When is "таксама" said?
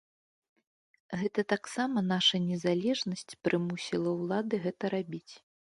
1.53-1.97